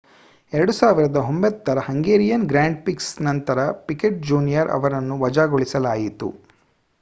2009 0.53 1.49
ರ 1.69 1.83
Hungarian 1.87 2.47
grand 2.47 2.79
prix 2.83 3.11
ನಂತರ 3.21 3.59
Piquet 3.85 4.19
junior 4.23 4.73
ಅವರನ್ನು 4.77 5.17
ವಜಾಗೊಳಿಸಲಾಯಿತು 5.21 6.31